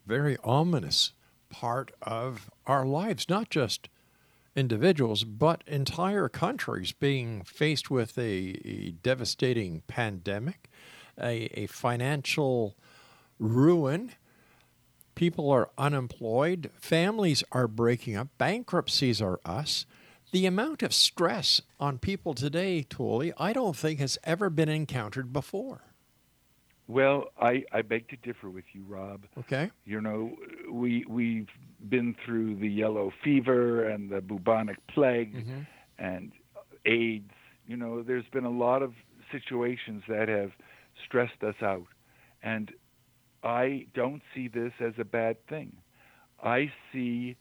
[0.07, 1.13] very ominous
[1.49, 3.89] part of our lives, not just
[4.57, 10.69] individuals, but entire countries being faced with a, a devastating pandemic,
[11.21, 12.77] a, a financial
[13.39, 14.13] ruin.
[15.15, 19.87] People are unemployed, families are breaking up, bankruptcies are us.
[20.31, 25.33] The amount of stress on people today, Tolly, I don't think has ever been encountered
[25.33, 25.88] before.
[26.89, 29.25] Well, I, I beg to differ with you, Rob.
[29.39, 29.71] Okay.
[29.85, 30.33] You know,
[30.73, 31.49] we we've
[31.89, 35.61] been through the yellow fever and the bubonic plague mm-hmm.
[35.99, 36.33] and
[36.87, 37.31] AIDS.
[37.67, 38.95] You know, there's been a lot of
[39.31, 40.53] situations that have
[41.05, 41.87] stressed us out.
[42.43, 42.73] And
[43.43, 45.77] I don't see this as a bad thing.
[46.43, 47.37] I see,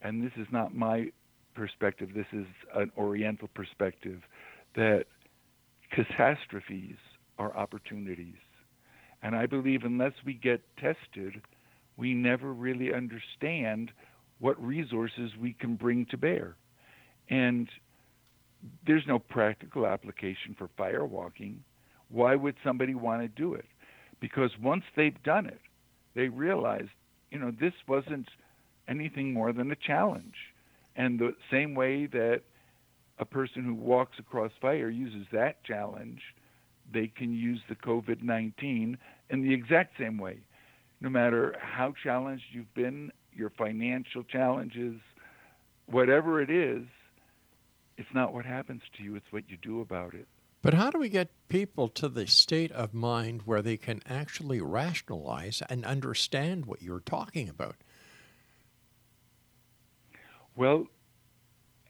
[0.00, 1.10] and this is not my
[1.54, 4.22] perspective, this is an Oriental perspective,
[4.76, 5.04] that
[5.90, 6.96] catastrophes
[7.38, 8.36] are opportunities.
[9.22, 11.42] And I believe unless we get tested,
[11.96, 13.90] we never really understand
[14.38, 16.56] what resources we can bring to bear.
[17.28, 17.68] And
[18.86, 21.56] there's no practical application for firewalking.
[22.08, 23.66] Why would somebody want to do it?
[24.20, 25.60] Because once they've done it,
[26.14, 26.86] they realize,
[27.30, 28.28] you know, this wasn't
[28.88, 30.34] anything more than a challenge.
[30.96, 32.42] And the same way that
[33.18, 36.20] a person who walks across fire uses that challenge,
[36.92, 38.98] they can use the COVID 19
[39.30, 40.38] in the exact same way.
[41.00, 45.00] No matter how challenged you've been, your financial challenges,
[45.86, 46.84] whatever it is,
[47.96, 50.26] it's not what happens to you, it's what you do about it.
[50.60, 54.60] But how do we get people to the state of mind where they can actually
[54.60, 57.76] rationalize and understand what you're talking about?
[60.56, 60.88] Well,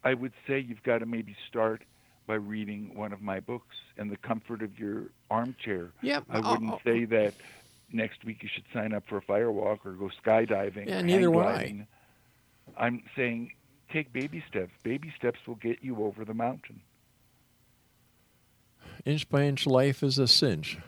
[0.05, 1.83] I would say you've got to maybe start
[2.29, 5.91] by reading one of my books in the comfort of your armchair.
[6.03, 7.35] Yeah, I uh, wouldn't uh, say that
[7.91, 10.87] next week you should sign up for a firewalk or go skydiving.
[10.88, 11.87] Yeah, neither would I.
[12.77, 13.53] I'm saying
[13.91, 14.73] take baby steps.
[14.85, 16.83] Baby steps will get you over the mountain.
[19.05, 20.79] Inch by inch life is a cinch.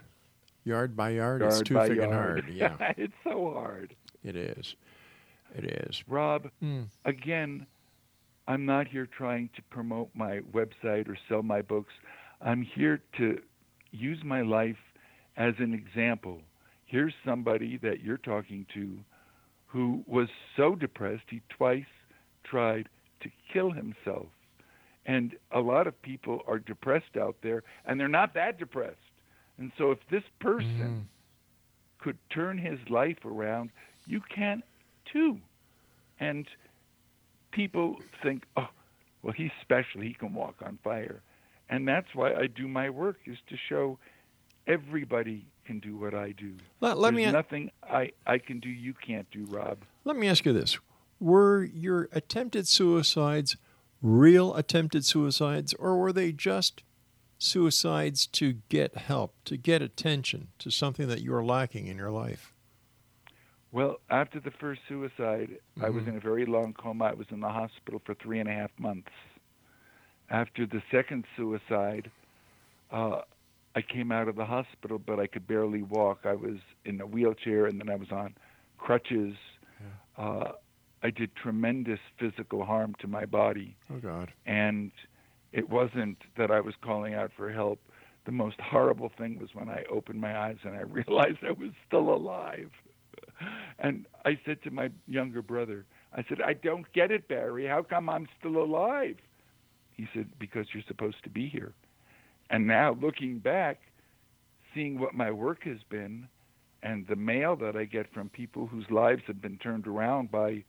[0.64, 2.40] Yard by yard, it's too by thick and yard.
[2.44, 2.55] hard.
[2.55, 3.96] Yeah, it's so hard.
[4.22, 4.76] it is.
[5.57, 6.05] It is.
[6.07, 6.83] Rob, Hmm.
[7.05, 7.66] again,
[8.50, 11.92] I'm not here trying to promote my website or sell my books.
[12.40, 13.38] I'm here to
[13.92, 14.77] use my life
[15.37, 16.40] as an example.
[16.85, 18.98] Here's somebody that you're talking to
[19.66, 21.85] who was so depressed he twice
[22.42, 22.88] tried
[23.20, 24.27] to kill himself.
[25.06, 28.96] And a lot of people are depressed out there, and they're not that depressed.
[29.58, 32.02] And so, if this person mm-hmm.
[32.02, 33.70] could turn his life around,
[34.06, 34.64] you can
[35.12, 35.38] too.
[36.18, 36.48] And
[37.53, 38.69] people think, oh,
[39.23, 40.01] well, he's special.
[40.01, 41.23] He can walk on fire.
[41.69, 43.98] And that's why I do my work, is to show
[44.67, 46.55] everybody can do what I do.
[46.81, 49.79] Let- let There's me- nothing I, I can do you can't do, Rob.
[50.05, 50.79] Let me ask you this:
[51.21, 53.57] Were your attempted suicides
[54.03, 56.83] real attempted suicides, or were they just
[57.38, 62.11] suicides to get help, to get attention to something that you are lacking in your
[62.11, 62.55] life?
[63.73, 67.04] Well, after the first suicide, I was in a very long coma.
[67.04, 69.10] I was in the hospital for three and a half months.
[70.29, 72.10] After the second suicide,
[72.90, 73.21] uh,
[73.77, 76.21] I came out of the hospital, but I could barely walk.
[76.25, 78.35] I was in a wheelchair, and then I was on
[78.79, 79.35] crutches.
[80.18, 80.52] Uh,
[81.02, 83.77] I did tremendous physical harm to my body.
[83.90, 84.33] Oh, God.
[84.46, 84.90] And
[85.52, 87.81] it wasn't that I was calling out for help.
[88.27, 91.71] The most horrible thing was when I opened my eyes and I realized I was
[91.87, 92.71] still alive.
[93.78, 97.66] And I said to my younger brother, I said, I don't get it, Barry.
[97.66, 99.16] How come I'm still alive?
[99.92, 101.72] He said, Because you're supposed to be here.
[102.50, 103.80] And now, looking back,
[104.74, 106.28] seeing what my work has been
[106.82, 110.64] and the mail that I get from people whose lives have been turned around by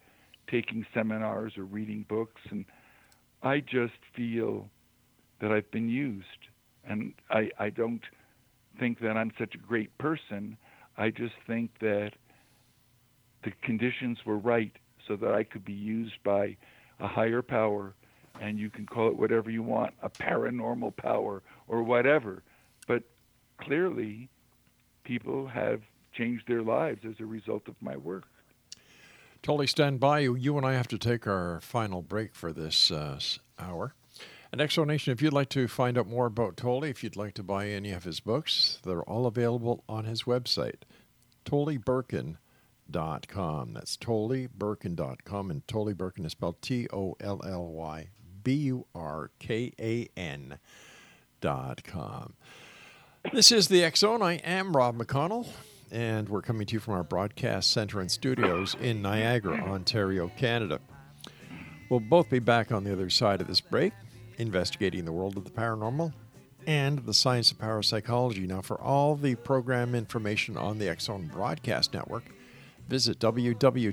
[0.49, 2.65] taking seminars or reading books, and
[3.41, 4.69] I just feel
[5.39, 6.25] that I've been used.
[6.83, 8.01] And I, I don't
[8.79, 10.57] think that I'm such a great person.
[10.97, 12.11] I just think that
[13.43, 14.71] the conditions were right
[15.07, 16.57] so that I could be used by
[16.99, 17.93] a higher power,
[18.39, 22.43] and you can call it whatever you want a paranormal power or whatever.
[22.87, 23.03] But
[23.57, 24.29] clearly,
[25.03, 25.81] people have
[26.13, 28.25] changed their lives as a result of my work.
[29.41, 30.19] Totally stand by.
[30.19, 33.19] You You and I have to take our final break for this uh,
[33.57, 33.95] hour.
[34.51, 37.43] And explanation, if you'd like to find out more about Tolly, if you'd like to
[37.43, 40.81] buy any of his books, they're all available on his website,
[42.91, 43.73] tollyburkan.com.
[43.73, 45.51] That's tollyburkan.com.
[45.51, 48.09] And Tolly Burkan is spelled T O L L Y
[48.43, 50.59] B U R K A N
[51.39, 52.33] dot com.
[53.33, 54.21] This is the Zone.
[54.21, 55.47] I am Rob McConnell,
[55.91, 60.79] and we're coming to you from our broadcast center and studios in Niagara, Ontario, Canada.
[61.89, 63.93] We'll both be back on the other side of this break,
[64.37, 66.13] investigating the world of the paranormal
[66.65, 68.47] and the science of parapsychology.
[68.47, 72.23] Now, for all the program information on the Zone Broadcast Network,
[72.91, 73.87] visit www.xzbn.net.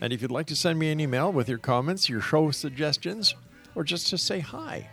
[0.00, 3.34] And if you'd like to send me an email with your comments, your show suggestions,
[3.74, 4.90] or just to say hi,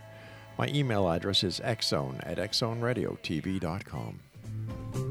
[0.57, 4.19] my email address is xzone at xzoneradiotv.com.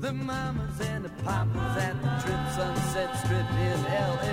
[0.01, 4.31] The mamas and the papas at the Trip Sunset Strip in L.A.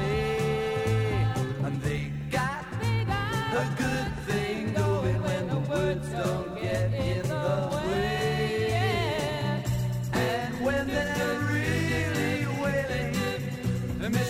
[1.66, 3.99] And they got a good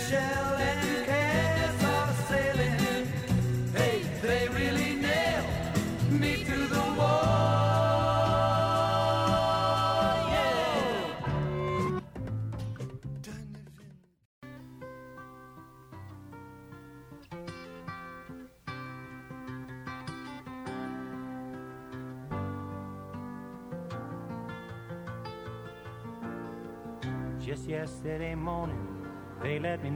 [0.09, 0.38] Michelle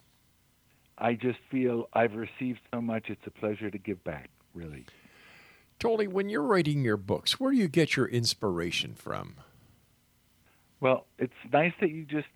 [0.98, 4.86] I just feel I've received so much, it's a pleasure to give back, really.
[5.80, 9.36] Tolly, when you're writing your books, where do you get your inspiration from?
[10.82, 12.28] Well, it's nice that you just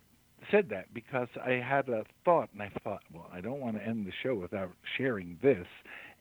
[0.50, 3.86] said that because I had a thought and I thought, well, I don't want to
[3.86, 5.66] end the show without sharing this.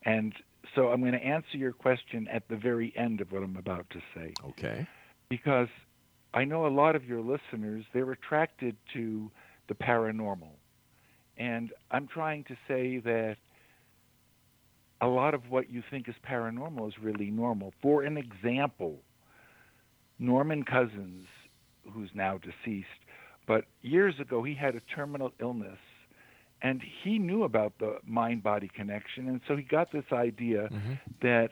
[0.06, 0.34] And
[0.76, 3.90] so I'm going to answer your question at the very end of what I'm about
[3.92, 4.34] to say.
[4.50, 4.88] Okay.
[5.30, 5.70] Because
[6.34, 9.32] I know a lot of your listeners, they're attracted to
[9.68, 10.52] the paranormal.
[11.38, 13.38] And I'm trying to say that
[15.02, 17.74] a lot of what you think is paranormal is really normal.
[17.82, 19.00] For an example,
[20.20, 21.28] Norman Cousins,
[21.92, 22.88] who's now deceased,
[23.48, 25.80] but years ago he had a terminal illness
[26.62, 29.28] and he knew about the mind body connection.
[29.28, 30.94] And so he got this idea mm-hmm.
[31.22, 31.50] that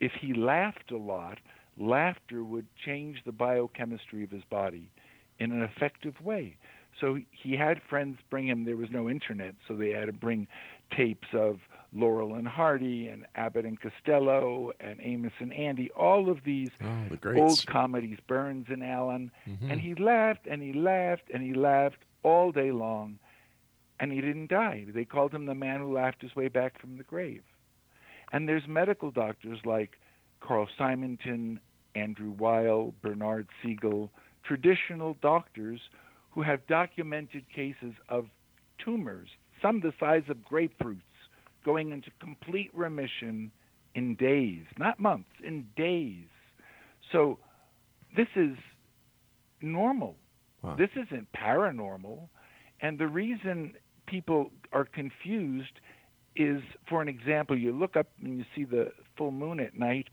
[0.00, 1.38] if he laughed a lot,
[1.78, 4.90] laughter would change the biochemistry of his body
[5.38, 6.56] in an effective way.
[7.00, 10.48] So he had friends bring him, there was no internet, so they had to bring
[10.94, 11.60] tapes of
[11.94, 17.04] Laurel and Hardy and Abbott and Costello and Amos and Andy, all of these Oh,
[17.10, 19.30] the old comedies, Burns and Allen.
[19.46, 19.70] Mhm.
[19.70, 23.18] And he laughed and he laughed and he laughed all day long,
[24.00, 24.86] and he didn't die.
[24.88, 27.42] They called him the man who laughed his way back from the grave.
[28.32, 29.98] And there's medical doctors like
[30.40, 31.60] Carl Simonton,
[31.94, 34.10] Andrew Weil, Bernard Siegel,
[34.44, 35.80] traditional doctors
[36.30, 38.30] who have documented cases of
[38.78, 39.28] tumors,
[39.60, 41.02] some the size of grapefruits,
[41.64, 43.50] going into complete remission
[43.94, 46.26] in days, not months, in days.
[47.10, 47.38] So
[48.16, 48.56] this is
[49.60, 50.16] normal.
[50.62, 50.76] Wow.
[50.76, 52.28] This isn't paranormal.
[52.80, 53.74] And the reason
[54.06, 55.80] people are confused
[56.34, 60.08] is, for an example, you look up and you see the full moon at night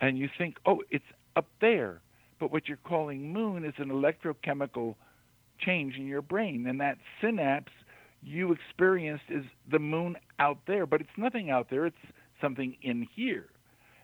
[0.00, 1.04] and you think, oh, it's
[1.36, 2.00] up there.
[2.38, 4.94] But what you're calling moon is an electrochemical
[5.58, 6.66] change in your brain.
[6.66, 7.72] And that synapse
[8.24, 10.86] you experienced is the moon out there.
[10.86, 11.96] But it's nothing out there, it's
[12.40, 13.46] something in here.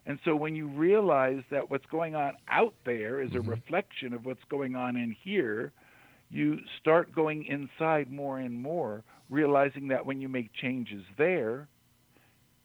[0.06, 3.50] And so when you realize that what's going on out there is a mm-hmm.
[3.50, 5.72] reflection of what's going on in here,
[6.30, 11.68] you start going inside more and more, realizing that when you make changes there,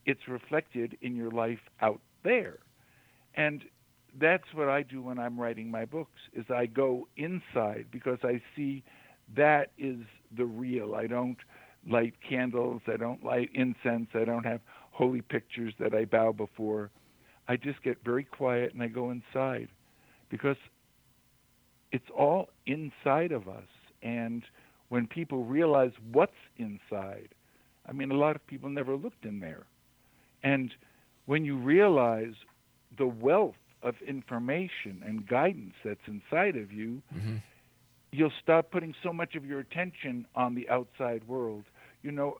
[0.06, 2.60] it's reflected in your life out there.
[3.36, 3.64] And
[4.20, 8.41] that's what I do when I'm writing my books is I go inside because I
[8.56, 8.84] see
[9.36, 9.98] that is
[10.36, 10.96] the real.
[10.96, 11.38] I don't
[11.90, 14.62] light candles, I don't light incense, I don't have
[14.92, 16.90] holy pictures that I bow before.
[17.48, 19.68] I just get very quiet and I go inside
[20.30, 20.58] because
[21.92, 23.68] it's all inside of us.
[24.02, 24.44] And
[24.90, 27.30] when people realize what's inside,
[27.88, 29.66] I mean, a lot of people never looked in there.
[30.44, 30.74] And
[31.26, 32.34] when you realize
[32.98, 37.36] the wealth of information and guidance that's inside of you, Mm-hmm.
[38.16, 41.66] You'll stop putting so much of your attention on the outside world.
[42.01, 42.38] You know,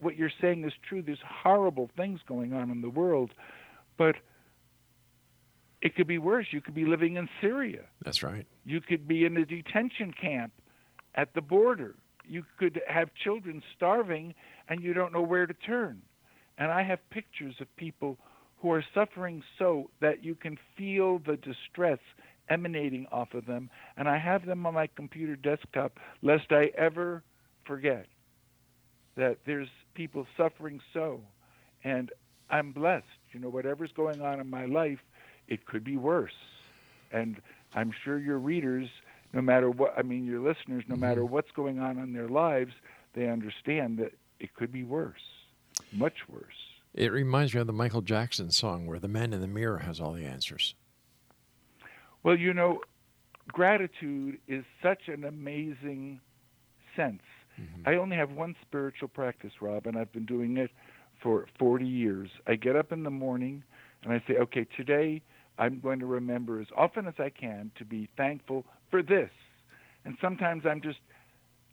[0.00, 1.02] what you're saying is true.
[1.02, 3.32] There's horrible things going on in the world,
[3.96, 4.16] but
[5.80, 6.46] it could be worse.
[6.50, 7.82] You could be living in Syria.
[8.04, 8.46] That's right.
[8.64, 10.52] You could be in a detention camp
[11.14, 11.94] at the border.
[12.24, 14.34] You could have children starving
[14.68, 16.02] and you don't know where to turn.
[16.56, 18.18] And I have pictures of people
[18.60, 22.00] who are suffering so that you can feel the distress
[22.50, 23.70] emanating off of them.
[23.96, 27.22] And I have them on my computer desktop lest I ever
[27.64, 28.06] forget
[29.16, 31.20] that there's people suffering so.
[31.84, 32.10] And
[32.50, 33.04] I'm blessed.
[33.32, 35.00] You know, whatever's going on in my life,
[35.48, 36.32] it could be worse.
[37.12, 37.40] And
[37.74, 38.88] I'm sure your readers,
[39.32, 41.34] no matter what, I mean, your listeners, no matter mm-hmm.
[41.34, 42.72] what's going on in their lives,
[43.14, 45.20] they understand that it could be worse,
[45.92, 46.54] much worse.
[46.94, 50.00] It reminds me of the Michael Jackson song where the man in the mirror has
[50.00, 50.74] all the answers.
[52.22, 52.80] Well, you know,
[53.48, 56.20] gratitude is such an amazing
[56.96, 57.22] sense.
[57.60, 57.88] Mm-hmm.
[57.88, 60.70] I only have one spiritual practice, Rob, and I've been doing it
[61.22, 62.30] for 40 years.
[62.46, 63.62] I get up in the morning
[64.04, 65.22] and I say, okay, today
[65.58, 69.30] I'm going to remember as often as I can to be thankful for this.
[70.04, 70.98] And sometimes I'm just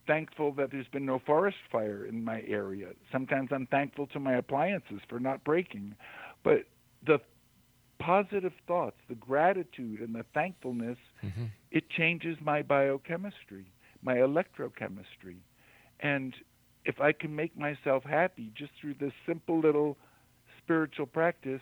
[0.07, 2.87] thankful that there's been no forest fire in my area.
[3.11, 5.95] Sometimes I'm thankful to my appliances for not breaking.
[6.43, 6.65] But
[7.05, 7.19] the
[8.05, 11.45] positive thoughts, the gratitude and the thankfulness, mm-hmm.
[11.71, 13.65] it changes my biochemistry,
[14.03, 15.37] my electrochemistry.
[16.01, 16.35] And
[16.85, 19.97] if I can make myself happy just through this simple little
[20.59, 21.61] spiritual practice,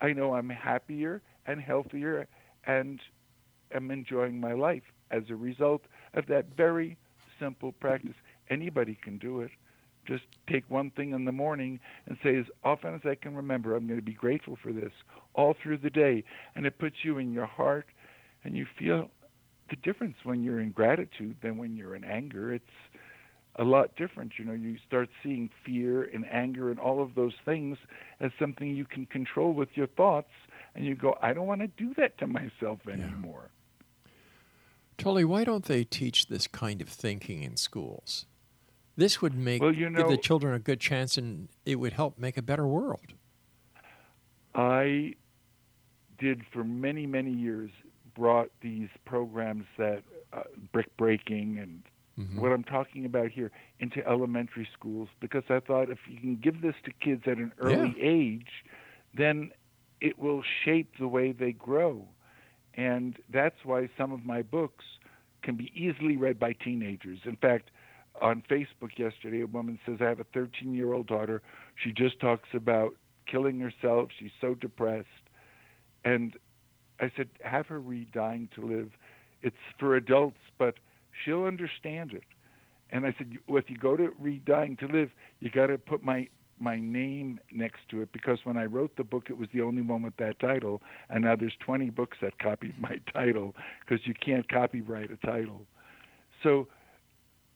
[0.00, 2.26] I know I'm happier and healthier
[2.66, 2.98] and
[3.74, 5.82] am enjoying my life as a result
[6.14, 6.96] of that very
[7.38, 8.14] simple practice.
[8.48, 9.50] Anybody can do it.
[10.06, 13.74] Just take one thing in the morning and say, as often as I can remember,
[13.74, 14.92] I'm going to be grateful for this
[15.34, 16.24] all through the day.
[16.54, 17.86] And it puts you in your heart,
[18.42, 19.10] and you feel
[19.70, 22.52] the difference when you're in gratitude than when you're in anger.
[22.52, 22.64] It's
[23.56, 24.32] a lot different.
[24.38, 27.78] You know, you start seeing fear and anger and all of those things
[28.20, 30.30] as something you can control with your thoughts,
[30.74, 33.50] and you go, I don't want to do that to myself anymore.
[34.98, 38.26] Tolly, why don't they teach this kind of thinking in schools?
[38.96, 42.18] This would make Well, you give the children a good chance, and it would help
[42.18, 43.14] make a better world.
[44.54, 45.14] I
[46.18, 47.70] did for many, many years
[48.14, 50.42] brought these programs that uh,
[50.72, 51.82] brick breaking and
[52.36, 56.62] what I'm talking about here into elementary schools because I thought if you can give
[56.62, 58.64] this to kids at an early age,
[59.12, 59.50] then
[60.00, 62.06] it will shape the way they grow.
[62.74, 64.84] And that's why some of my books
[65.42, 67.18] can be easily read by teenagers.
[67.24, 67.70] In fact,
[68.20, 71.42] on Facebook yesterday, a woman says, I have a 13 year old daughter.
[71.82, 72.94] She just talks about
[73.30, 74.10] killing herself.
[74.18, 75.08] She's so depressed.
[76.04, 76.34] And
[77.00, 78.90] I said, have her read Dying to Live.
[79.42, 80.74] It's for adults, but
[81.24, 82.22] she'll understand it.
[82.90, 85.10] And I said, well, if you go to read Dying to Live,
[85.40, 86.28] you got to put my
[86.60, 89.82] my name next to it because when I wrote the book, it was the only
[89.82, 94.14] one with that title, and now there's 20 books that copied my title because you
[94.14, 95.62] can't copyright a title.
[96.44, 96.68] So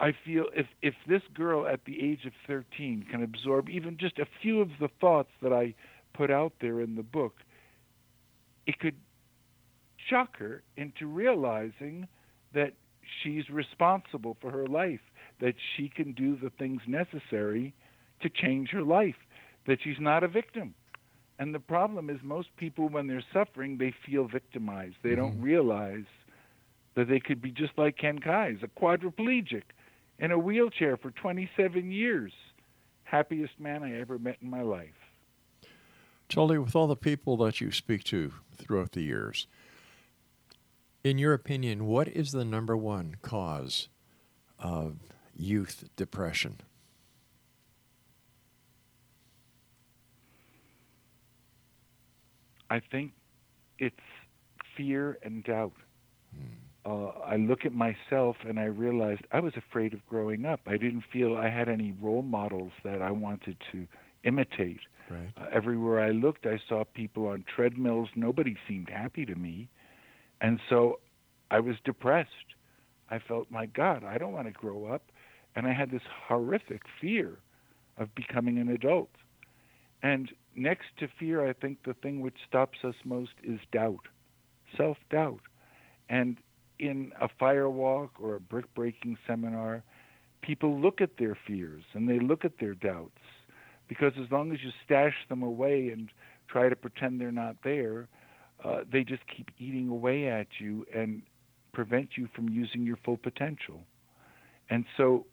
[0.01, 4.19] I feel if if this girl at the age of 13 can absorb even just
[4.19, 5.75] a few of the thoughts that I
[6.15, 7.35] put out there in the book,
[8.67, 8.97] it could
[10.09, 12.07] shock her into realizing
[12.55, 12.75] that
[13.23, 15.01] she's responsible for her life,
[15.41, 17.75] that she can do the things necessary
[18.23, 19.17] to change her life,
[19.67, 20.75] that she's not a victim.
[21.39, 24.97] And the problem is most people when they're suffering, they feel victimized.
[25.03, 25.45] They don't mm-hmm.
[25.45, 26.07] realize
[26.97, 29.63] that they could be just like Ken Keyes, a quadriplegic
[30.19, 32.33] in a wheelchair for 27 years.
[33.05, 34.95] Happiest man I ever met in my life.
[36.29, 39.47] Charlie, with all the people that you speak to throughout the years,
[41.03, 43.89] in your opinion, what is the number one cause
[44.59, 44.97] of
[45.35, 46.61] youth depression?
[52.69, 53.13] I think
[53.79, 53.97] it's
[54.77, 55.73] fear and doubt.
[56.89, 60.61] Uh, I look at myself and I realized I was afraid of growing up.
[60.67, 63.87] I didn't feel I had any role models that I wanted to
[64.25, 64.81] imitate.
[65.11, 65.33] Right.
[65.37, 68.09] Uh, everywhere I looked, I saw people on treadmills.
[68.17, 69.69] Nobody seemed happy to me.
[70.41, 71.01] And so
[71.51, 72.31] I was depressed.
[73.11, 75.03] I felt, my God, I don't want to grow up.
[75.57, 77.39] And I had this horrific fear
[77.99, 79.11] of becoming an adult.
[80.03, 84.07] And next to fear, I think the thing which stops us most is doubt,
[84.77, 85.41] self doubt.
[86.09, 86.39] And
[86.79, 89.83] in a fire walk or a brick breaking seminar,
[90.43, 93.21] people look at their fears and they look at their doubts
[93.89, 96.11] because as long as you stash them away and
[96.49, 98.09] try to pretend they're not there,
[98.65, 101.23] uh, they just keep eating away at you and
[101.73, 103.81] prevent you from using your full potential.
[104.71, 105.27] And so,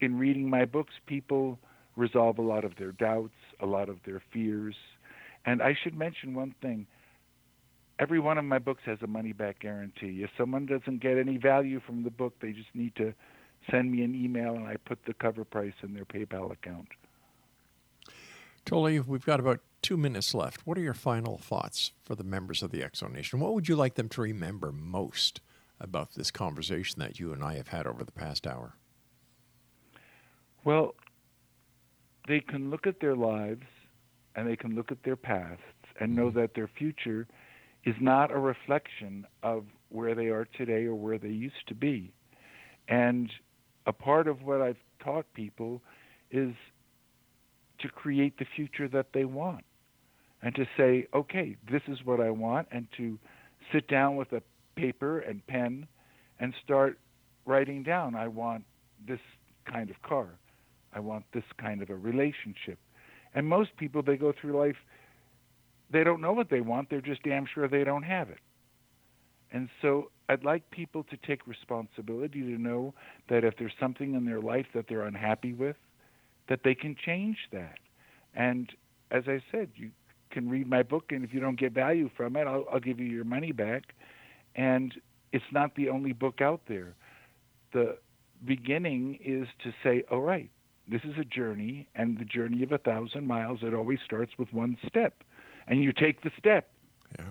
[0.00, 1.58] in reading my books, people
[1.96, 4.74] resolve a lot of their doubts, a lot of their fears.
[5.46, 6.86] And I should mention one thing
[8.02, 10.24] every one of my books has a money back guarantee.
[10.24, 13.14] If someone doesn't get any value from the book, they just need to
[13.70, 16.88] send me an email and I put the cover price in their PayPal account.
[18.64, 20.66] Tolly, we've got about two minutes left.
[20.66, 23.38] What are your final thoughts for the members of the Exo Nation?
[23.38, 25.40] What would you like them to remember most
[25.80, 28.74] about this conversation that you and I have had over the past hour?
[30.64, 30.96] Well,
[32.26, 33.66] they can look at their lives
[34.34, 35.62] and they can look at their pasts
[36.00, 36.40] and know mm-hmm.
[36.40, 37.28] that their future
[37.84, 42.12] is not a reflection of where they are today or where they used to be.
[42.88, 43.30] And
[43.86, 45.82] a part of what I've taught people
[46.30, 46.54] is
[47.80, 49.64] to create the future that they want
[50.42, 53.18] and to say, okay, this is what I want, and to
[53.72, 54.42] sit down with a
[54.74, 55.86] paper and pen
[56.40, 56.98] and start
[57.46, 58.64] writing down, I want
[59.06, 59.20] this
[59.70, 60.28] kind of car.
[60.92, 62.78] I want this kind of a relationship.
[63.34, 64.76] And most people, they go through life,
[65.92, 66.90] they don't know what they want.
[66.90, 68.38] They're just damn sure they don't have it.
[69.52, 72.94] And so I'd like people to take responsibility to know
[73.28, 75.76] that if there's something in their life that they're unhappy with,
[76.48, 77.78] that they can change that.
[78.34, 78.70] And
[79.10, 79.90] as I said, you
[80.30, 82.98] can read my book, and if you don't get value from it, I'll, I'll give
[82.98, 83.94] you your money back.
[84.56, 84.94] And
[85.32, 86.94] it's not the only book out there.
[87.74, 87.98] The
[88.44, 90.50] beginning is to say, all right,
[90.88, 94.52] this is a journey, and the journey of a thousand miles, it always starts with
[94.52, 95.14] one step.
[95.66, 96.70] And you take the step.
[97.18, 97.26] Yeah.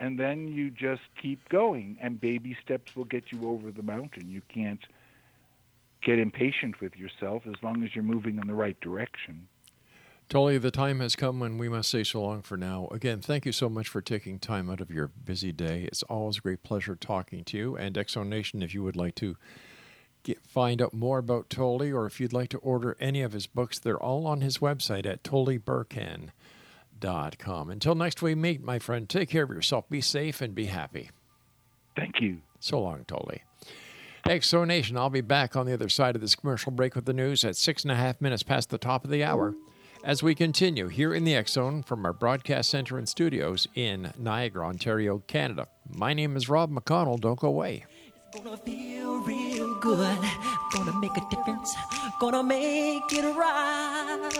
[0.00, 4.28] And then you just keep going, and baby steps will get you over the mountain.
[4.28, 4.80] You can't
[6.02, 9.48] get impatient with yourself as long as you're moving in the right direction.
[10.28, 12.88] Tolly, the time has come when we must say so long for now.
[12.90, 15.82] Again, thank you so much for taking time out of your busy day.
[15.82, 17.76] It's always a great pleasure talking to you.
[17.76, 19.36] And Exo Nation, if you would like to
[20.22, 23.46] get, find out more about Tolly or if you'd like to order any of his
[23.46, 25.24] books, they're all on his website at
[27.04, 27.70] tollyburkan.com.
[27.70, 31.10] Until next we meet, my friend, take care of yourself, be safe, and be happy.
[31.96, 32.38] Thank you.
[32.58, 33.42] So long, Tolly.
[34.26, 37.12] Exo Nation, I'll be back on the other side of this commercial break with the
[37.12, 39.54] news at six and a half minutes past the top of the hour
[40.02, 44.12] as we continue here in the X Zone from our broadcast center and studios in
[44.18, 45.68] Niagara, Ontario, Canada.
[45.88, 47.20] My name is Rob McConnell.
[47.20, 47.84] Don't go away.
[48.32, 50.18] Gonna feel real good.
[50.72, 51.74] Gonna make a difference.
[52.18, 54.32] Gonna make it right.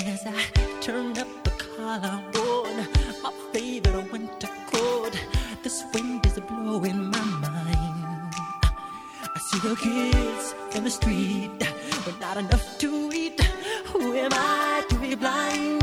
[0.00, 0.42] And as I
[0.80, 2.76] turned up the collar on
[3.22, 5.12] my favorite winter coat,
[5.62, 8.34] this wind is blowing my mind.
[8.34, 11.50] I see the kids in the street,
[12.06, 13.42] but not enough to eat.
[13.92, 15.79] Who am I to be blind?